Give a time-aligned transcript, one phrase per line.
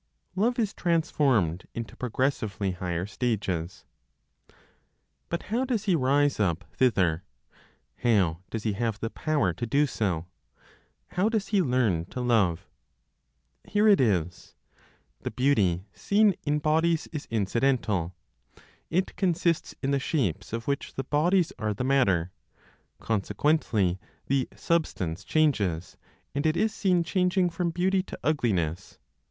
[0.35, 3.85] LOVE IS TRANSFORMED INTO PROGRESSIVELY HIGHER STAGES.
[5.29, 7.23] But how does he rise up thither?
[7.97, 10.25] How does he have the power to do so?
[11.09, 12.67] How does he learn to love?
[13.63, 14.55] Here it is.
[15.21, 18.15] The beauty seen in bodies is incidental;
[18.89, 22.31] it consists in the shapes of which the bodies are the matter.
[22.99, 25.95] Consequently the substance changes,
[26.33, 28.97] and it is seen changing from beauty to ugliness.